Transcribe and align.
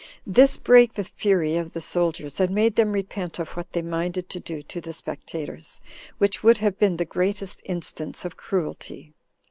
This 0.25 0.57
brake 0.57 0.93
the 0.95 1.03
fury 1.03 1.57
of 1.57 1.73
the 1.73 1.79
soldiers, 1.79 2.39
and 2.39 2.55
made 2.55 2.75
them 2.75 2.91
repent 2.91 3.37
of 3.37 3.51
what 3.55 3.71
they 3.71 3.83
minded 3.83 4.29
to 4.29 4.39
do 4.39 4.63
to 4.63 4.81
the 4.81 4.93
spectators, 4.93 5.79
which 6.17 6.41
would 6.41 6.57
have 6.57 6.79
been 6.79 6.97
the 6.97 7.05
greatest 7.05 7.61
instance 7.65 8.25
of 8.25 8.35
cruelty. 8.35 9.13